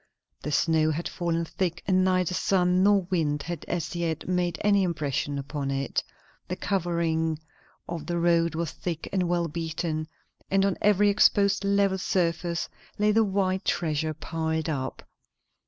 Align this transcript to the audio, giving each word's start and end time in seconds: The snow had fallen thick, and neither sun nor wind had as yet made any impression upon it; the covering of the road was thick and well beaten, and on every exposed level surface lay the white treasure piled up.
The 0.41 0.51
snow 0.51 0.89
had 0.89 1.07
fallen 1.07 1.45
thick, 1.45 1.83
and 1.87 2.03
neither 2.03 2.33
sun 2.33 2.81
nor 2.81 3.01
wind 3.11 3.43
had 3.43 3.63
as 3.65 3.95
yet 3.95 4.27
made 4.27 4.57
any 4.61 4.81
impression 4.81 5.37
upon 5.37 5.69
it; 5.69 6.03
the 6.47 6.55
covering 6.55 7.37
of 7.87 8.07
the 8.07 8.17
road 8.17 8.55
was 8.55 8.71
thick 8.71 9.07
and 9.13 9.29
well 9.29 9.47
beaten, 9.47 10.07
and 10.49 10.65
on 10.65 10.75
every 10.81 11.09
exposed 11.11 11.63
level 11.63 11.99
surface 11.99 12.67
lay 12.97 13.11
the 13.11 13.23
white 13.23 13.63
treasure 13.63 14.15
piled 14.15 14.69
up. 14.69 15.03